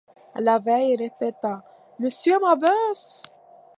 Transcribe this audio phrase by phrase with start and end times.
[0.39, 1.61] La vieille répéta:—
[1.99, 3.21] Monsieur Mabeuf!